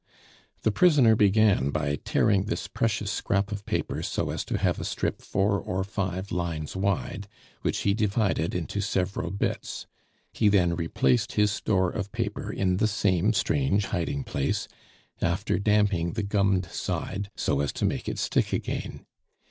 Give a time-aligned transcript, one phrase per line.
[0.63, 4.83] The prisoner began by tearing this precious scrap of paper so as to have a
[4.83, 7.27] strip four or five lines wide,
[7.61, 9.85] which he divided into several bits;
[10.33, 14.67] he then replaced his store of paper in the same strange hiding place,
[15.21, 19.05] after damping the gummed side so as to make it stick again.